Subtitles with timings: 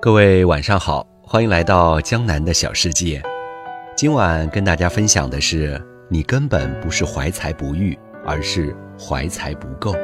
[0.00, 3.22] 各位晚上好，欢迎来到江南的小世界。
[3.96, 9.94] 今晚跟大家分享的是，你根本不是怀才不遇，而是怀才不够。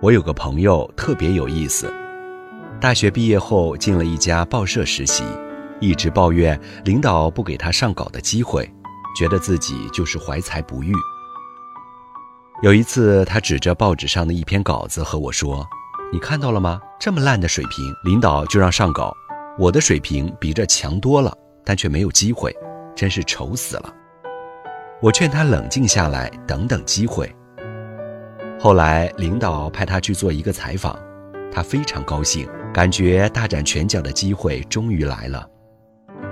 [0.00, 1.92] 我有个朋友特别有意思，
[2.80, 5.22] 大学毕业后进了一家报社实习，
[5.80, 8.66] 一直抱怨领导不给他上稿的机会，
[9.18, 10.94] 觉得自己就是怀才不遇。
[12.62, 15.66] 有一次，他指着报纸上的一篇稿子和我说。
[16.12, 16.78] 你看到了吗？
[16.98, 19.16] 这么烂的水平，领导就让上稿。
[19.58, 21.34] 我的水平比这强多了，
[21.64, 22.54] 但却没有机会，
[22.94, 23.94] 真是愁死了。
[25.00, 27.34] 我劝他冷静下来，等等机会。
[28.58, 30.98] 后来领导派他去做一个采访，
[31.50, 35.48] 他非常高兴，感觉大展拳脚的机会终于来了。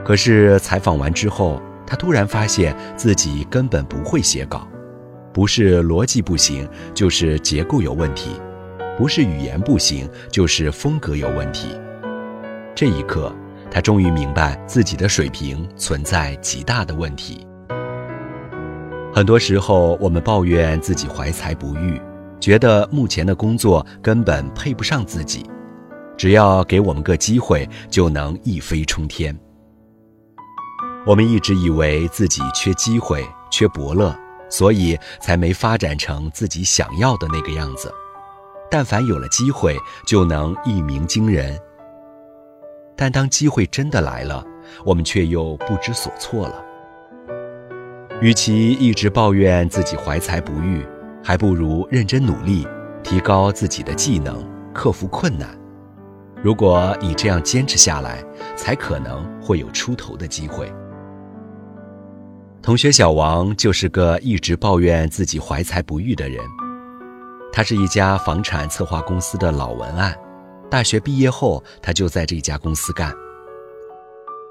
[0.05, 4.69] 可是采访完之后，他突然发现自己根本不会写稿，
[5.33, 8.31] 不是逻辑不行，就是结构有问题。
[8.97, 11.69] 不是语言不行，就是风格有问题。
[12.75, 13.33] 这一刻，
[13.71, 17.47] 他终于明白自己的水平存在极大的问题。
[19.15, 22.01] 很多时候，我们抱怨自己怀才不遇，
[22.41, 25.45] 觉得目前的工作根本配不上自己，
[26.17, 29.37] 只要给我们个机会，就能一飞冲天。
[31.07, 34.15] 我们一直以为自己缺机会、缺伯乐，
[34.49, 37.93] 所以才没发展成自己想要的那个样子。
[38.71, 41.59] 但凡有了机会，就能一鸣惊人。
[42.97, 44.45] 但当机会真的来了，
[44.85, 46.65] 我们却又不知所措了。
[48.21, 50.85] 与其一直抱怨自己怀才不遇，
[51.23, 52.67] 还不如认真努力，
[53.03, 55.49] 提高自己的技能，克服困难。
[56.43, 58.23] 如果你这样坚持下来，
[58.57, 60.73] 才可能会有出头的机会。
[62.61, 66.39] 同学小王就是个一直抱怨自己怀才不遇的人。
[67.53, 70.15] 他是一家房产策划公司的老文案，
[70.71, 73.13] 大学毕业后，他就在这家公司干。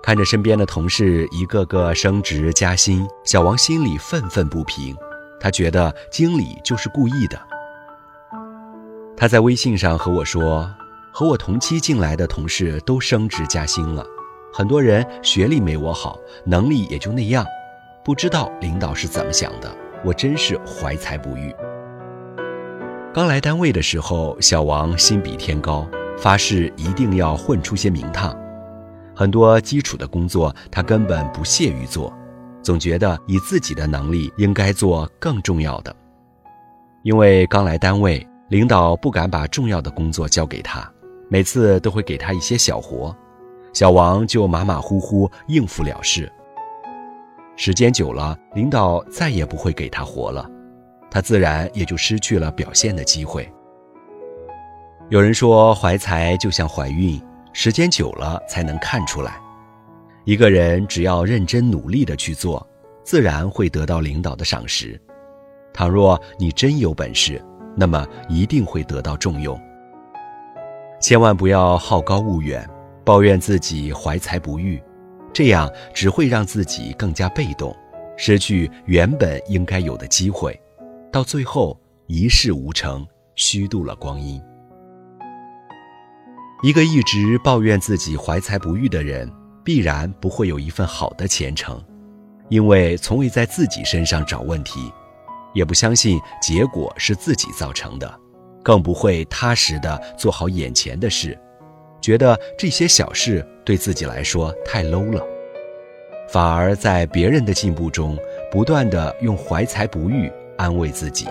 [0.02, 4.96] 看着身边的同事一个个升职加薪，小王心里愤愤不平。
[5.40, 7.40] 他觉得经理就是故意的。
[9.16, 10.70] 他在微信上和我说
[11.14, 14.04] ：“和我同期进来的同事都升职加薪了，
[14.52, 17.46] 很多人学历没我好，能力也就那样，
[18.07, 19.69] 不知道领导是怎么想的。
[20.06, 21.53] 我真是怀才不遇。”
[23.13, 25.85] 刚来单位的时候，小王心比天高，
[26.18, 28.34] 发誓一定要混出些名堂。
[29.13, 32.13] 很多基础的工作他根本不屑于做，
[32.62, 35.94] 总觉得以自己的能力应该做更重要的。
[37.03, 40.89] 因为刚来单位，领导不敢把重要的工作交给他，
[41.28, 43.13] 每次都会给他一些小活，
[43.74, 46.31] 小王就马马虎虎应付了事。
[47.59, 50.47] 时间久了，领导再也不会给他活了。
[51.09, 53.51] 他自然也就失去了表现的机会。
[55.09, 57.19] 有人说，怀才就像怀孕，
[57.53, 59.40] 时间久了才能看出来。
[60.23, 62.66] 一个人只要认真努力的去做，
[63.03, 65.00] 自然会得到领导的赏识。
[65.74, 67.44] 倘若你真有本事，
[67.75, 69.59] 那么一定会得到重用。
[71.01, 72.69] 千万不要好高骛远，
[73.03, 74.79] 抱怨自己怀才不遇，
[75.38, 77.72] 这样只会让自己更加被动，
[78.18, 80.59] 失去原本应该有的机会。
[81.12, 83.06] 到最后一事无成，
[83.36, 84.42] 虚度了光阴。
[86.64, 89.31] 一个一直抱怨自己怀才不遇的人，
[89.64, 91.80] 必然不会有一份好的前程，
[92.50, 94.92] 因为从未在自己身上找问题，
[95.54, 98.12] 也不相信结果是自己造成的，
[98.64, 101.40] 更不会踏实的做好眼前的事，
[102.02, 105.25] 觉得这些小事对自己来说太 low 了，
[106.30, 108.18] 反而在别人的进步中，
[108.52, 110.31] 不断的用怀才不遇。
[110.57, 111.28] 安慰自己。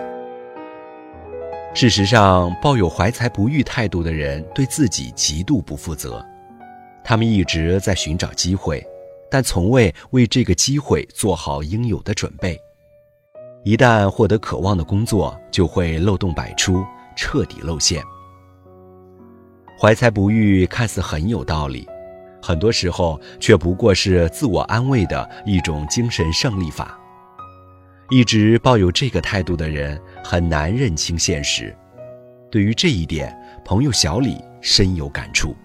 [1.73, 6.25] 事实上，抱有怀才不遇态度的人对自己极度不负责。
[7.03, 8.81] 他们一直在寻找机会，
[9.29, 12.57] 但从未为这个机会做好应有的准备。
[13.65, 16.85] 一旦获得渴望的工作，就会漏洞百出，
[17.17, 18.01] 彻底露馅。
[19.79, 21.87] 怀才不遇看似很有道理，
[22.41, 26.97] 很多时候却不过是自我安慰的一种精神胜利法。
[28.09, 31.75] 一直抱有这个态度的人很难认清现实。
[32.49, 35.55] 对于这一点，朋友小李深有感触。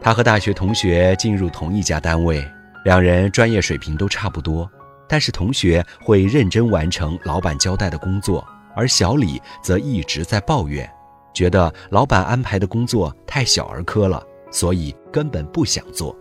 [0.00, 2.44] 他和大学同学进入同一家单位，
[2.84, 4.68] 两人专业水平都差不多，
[5.08, 8.44] 但是同学会认真完成老板交代的工作，
[8.74, 10.90] 而小李则一直在抱怨，
[11.32, 16.16] 觉得老板安排的工作太小儿科了，所以根本不想做。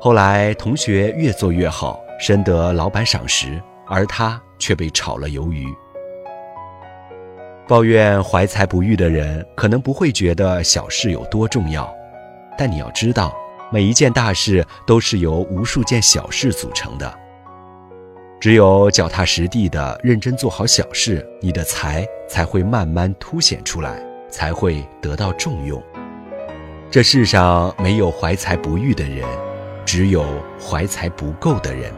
[0.00, 2.00] 后来，同学越做越好。
[2.16, 5.66] 深得老板赏识，而他却被炒了鱿鱼。
[7.66, 11.92] 抱怨怀才不遇的人，可能不会觉得小事有多重要，
[12.56, 13.34] 但你要知道，
[13.72, 17.12] 每一件大事都是由无数件小事组成的。
[18.40, 25.82] 只有脚踏实地的认真做好小事，你的才才会慢慢凸显出来，才会得到重用。
[26.90, 29.26] 这世上没有怀才不遇的人，
[29.86, 30.26] 只有
[30.60, 31.90] 怀才不够的人。